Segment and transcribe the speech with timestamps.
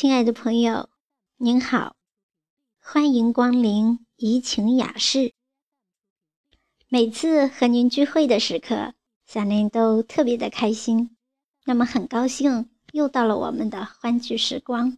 [0.00, 0.88] 亲爱的朋友，
[1.36, 1.94] 您好，
[2.80, 5.34] 欢迎光临怡情雅室。
[6.88, 8.94] 每次和您聚会的时刻，
[9.26, 11.18] 小林都特别的开心。
[11.66, 14.96] 那么很高兴又到了我们的欢聚时光。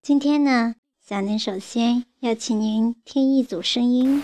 [0.00, 4.22] 今天呢，小林首先要请您听一组声音。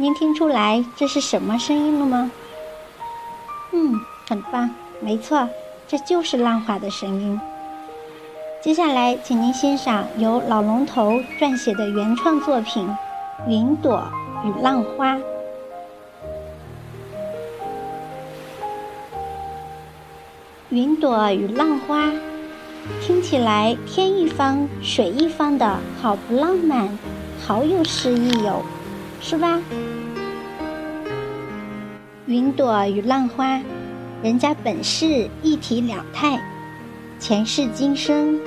[0.00, 2.30] 您听出来这是什么声音了吗？
[3.72, 3.92] 嗯，
[4.28, 5.48] 很棒，没错，
[5.88, 7.40] 这就是浪花的声音。
[8.62, 12.86] 接下来，请您欣赏由老龙头撰写的原创作品
[13.48, 14.04] 《云朵
[14.44, 15.16] 与浪花》。
[20.68, 22.12] 云朵与浪花，
[23.00, 26.96] 听起来天一方水一方的，好不浪漫，
[27.44, 28.62] 好有诗意哟。
[29.20, 29.60] 是吧？
[32.26, 33.60] 云朵与浪花，
[34.22, 36.40] 人家本是一体两态，
[37.18, 38.40] 前世今生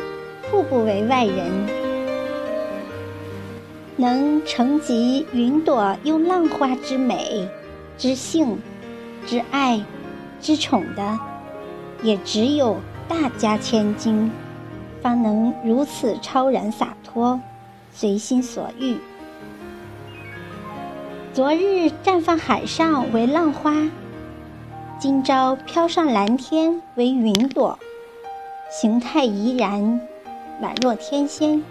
[0.49, 1.81] 互不为外人。
[3.97, 7.47] 能承集云朵又浪花之美、
[7.97, 8.57] 之性、
[9.27, 9.83] 之爱、
[10.39, 11.19] 之宠的，
[12.01, 12.77] 也只有
[13.07, 14.31] 大家千金，
[15.01, 17.39] 方能如此超然洒脱，
[17.93, 18.95] 随心所欲。
[21.33, 23.73] 昨日绽放海上为浪花，
[24.99, 27.79] 今朝飘上蓝天为云朵，
[28.69, 30.01] 形态怡然，
[30.61, 31.63] 宛若天仙，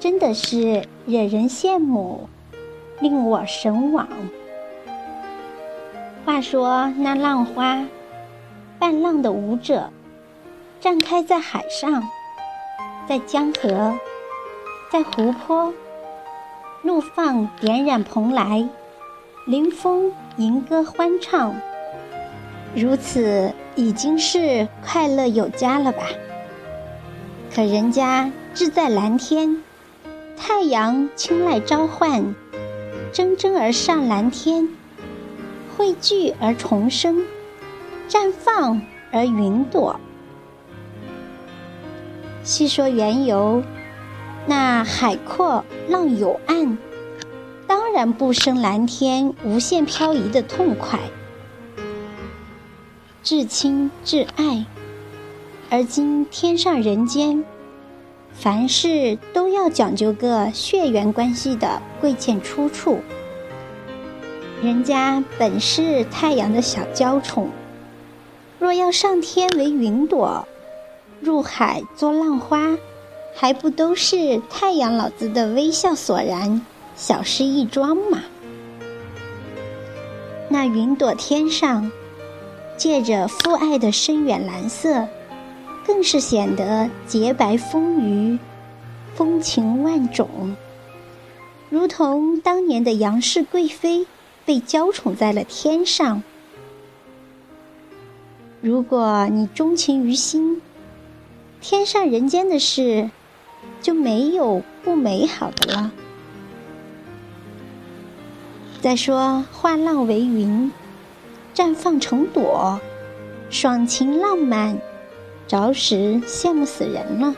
[0.00, 2.28] 真的是惹人羡慕，
[2.98, 4.08] 令我神往。
[6.26, 7.84] 话说那浪花，
[8.80, 9.88] 伴浪的舞者，
[10.82, 12.02] 绽开在海上，
[13.08, 13.94] 在江河，
[14.90, 15.72] 在湖泊，
[16.82, 18.68] 怒放点染蓬莱。
[19.46, 21.54] 林风吟歌欢唱，
[22.74, 26.02] 如此已经是快乐有加了吧？
[27.52, 29.62] 可人家志在蓝天，
[30.36, 32.34] 太阳青睐召唤，
[33.12, 34.68] 蒸蒸而上蓝天，
[35.74, 37.24] 汇聚而重生，
[38.10, 39.98] 绽放而云朵。
[42.44, 43.62] 细说缘由，
[44.46, 46.76] 那海阔浪有岸。
[47.92, 51.00] 当然不生蓝天无限漂移的痛快，
[53.24, 54.64] 至亲至爱，
[55.68, 57.44] 而今天上人间，
[58.32, 63.00] 凡事都要讲究个血缘关系的贵贱出处。
[64.62, 67.50] 人家本是太阳的小娇宠，
[68.60, 70.46] 若要上天为云朵，
[71.20, 72.78] 入海做浪花，
[73.34, 76.64] 还不都是太阳老子的微笑所然？
[77.00, 78.22] 小事一桩嘛，
[80.50, 81.90] 那云朵天上，
[82.76, 85.08] 借着父爱的深远蓝色，
[85.86, 88.38] 更是显得洁白丰腴，
[89.14, 90.54] 风情万种，
[91.70, 94.06] 如同当年的杨氏贵妃
[94.44, 96.22] 被娇宠在了天上。
[98.60, 100.60] 如果你钟情于心，
[101.62, 103.08] 天上人间的事，
[103.80, 105.90] 就没有不美好的了。
[108.80, 110.72] 再说化浪为云，
[111.54, 112.80] 绽放成朵，
[113.50, 114.80] 爽情浪漫，
[115.46, 117.34] 着实羡慕死人了。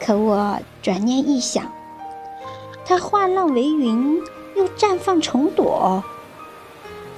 [0.00, 1.70] 可我转念一想，
[2.86, 4.22] 它化浪为云，
[4.56, 6.02] 又绽放成朵，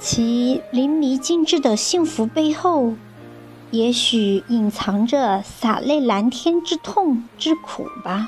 [0.01, 2.95] 其淋漓尽致的幸福背后，
[3.71, 8.27] 也许隐藏着洒泪蓝天之痛之苦吧。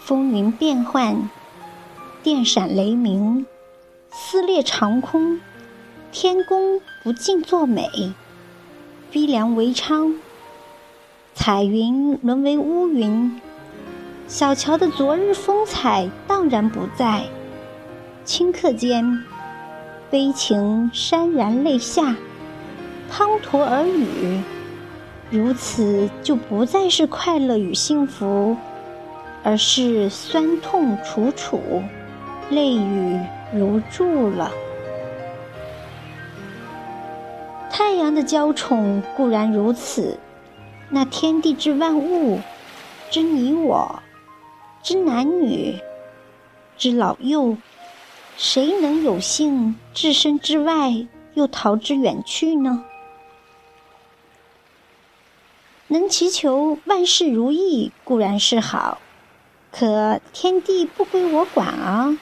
[0.00, 1.28] 风云变幻，
[2.22, 3.46] 电闪雷鸣，
[4.10, 5.38] 撕裂长空，
[6.10, 8.14] 天公不尽作美，
[9.10, 10.14] 逼良为娼，
[11.34, 13.40] 彩云沦为乌云，
[14.26, 17.24] 小桥的昨日风采荡然不在，
[18.24, 19.22] 顷刻间，
[20.10, 22.16] 悲情潸然泪下，
[23.12, 24.40] 滂沱而雨，
[25.30, 28.56] 如此就不再是快乐与幸福。
[29.42, 31.82] 而是酸痛楚楚，
[32.50, 33.18] 泪雨
[33.52, 34.52] 如注了。
[37.70, 40.18] 太阳的娇宠固然如此，
[40.88, 42.40] 那天地之万物，
[43.10, 44.02] 之你我，
[44.82, 45.78] 之男女，
[46.76, 47.56] 之老幼，
[48.36, 52.84] 谁能有幸置身之外，又逃之远去呢？
[55.86, 58.98] 能祈求万事如意固然是好，
[59.72, 62.18] 可天地不归我管啊。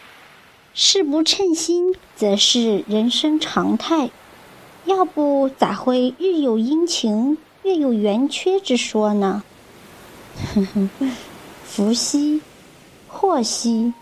[0.75, 4.11] 事不称心，则是人生常态。
[4.85, 9.43] 要不咋会日有阴晴，月有圆缺之说呢？
[11.67, 12.41] 福兮
[13.09, 13.93] 祸兮，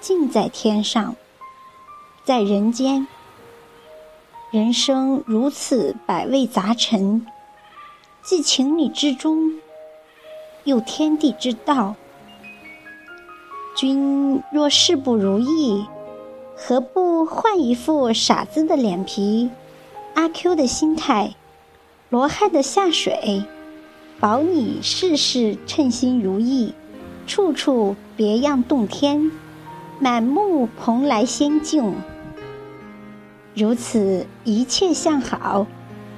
[0.00, 1.16] 尽在天上，
[2.24, 3.06] 在人间。
[4.50, 7.26] 人生如此百味杂陈，
[8.22, 9.60] 既情理之中，
[10.64, 11.94] 又天地之道。
[13.76, 15.86] 君若事不如意，
[16.56, 19.48] 何不换一副傻子的脸皮，
[20.14, 21.34] 阿 Q 的心态，
[22.10, 23.44] 罗汉的下水，
[24.18, 26.74] 保你事事称心如意，
[27.26, 29.30] 处处别样洞天，
[29.98, 31.94] 满目蓬莱仙境。
[33.54, 35.66] 如此一切向好，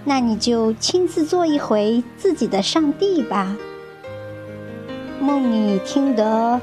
[0.05, 3.57] 那你就亲自做一回自己的上帝吧。
[5.21, 6.61] 梦里听得。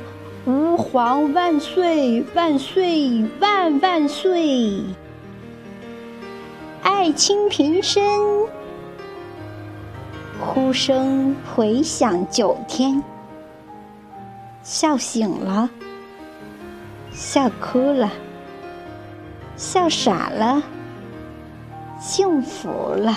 [0.49, 4.81] 吾皇万岁万岁万万岁！
[6.81, 8.03] 爱卿平身，
[10.41, 13.03] 呼声回响九天。
[14.63, 15.69] 笑醒了，
[17.11, 18.09] 笑哭了，
[19.55, 20.63] 笑傻了，
[21.99, 23.15] 幸福了。